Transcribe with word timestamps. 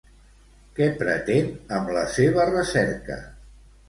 Què 0.77 0.85
pretén 1.01 1.51
amb 1.79 1.91
la 1.97 2.05
seva 2.13 2.47
recerca? 2.53 3.19